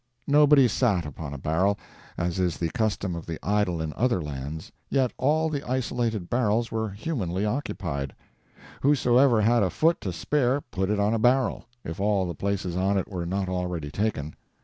Nobody 0.25 0.67
sat 0.67 1.05
upon 1.05 1.31
a 1.31 1.37
barrel, 1.37 1.77
as 2.17 2.39
is 2.39 2.57
the 2.57 2.71
custom 2.71 3.13
of 3.15 3.27
the 3.27 3.37
idle 3.45 3.79
in 3.79 3.93
other 3.95 4.19
lands, 4.19 4.71
yet 4.89 5.13
all 5.19 5.47
the 5.47 5.61
isolated 5.61 6.27
barrels 6.27 6.71
were 6.71 6.89
humanly 6.89 7.45
occupied. 7.45 8.15
Whosoever 8.81 9.41
had 9.41 9.61
a 9.61 9.69
foot 9.69 10.01
to 10.01 10.11
spare 10.11 10.59
put 10.61 10.89
it 10.89 10.99
on 10.99 11.13
a 11.13 11.19
barrel, 11.19 11.65
if 11.85 11.99
all 11.99 12.25
the 12.25 12.33
places 12.33 12.75
on 12.75 12.97
it 12.97 13.09
were 13.09 13.27
not 13.27 13.47
already 13.47 13.91
taken. 13.91 14.35